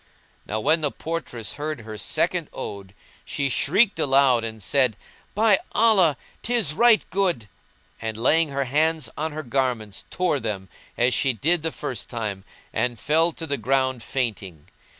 [0.47, 4.97] Now when the portress heard her second ode she shrieked aloud and said,
[5.35, 6.17] "By Allah!
[6.41, 7.47] 'tis right good!";
[8.01, 12.43] and laying hands on her garments tore them, as she did the first time,
[12.73, 14.65] and fell to the ground fainting.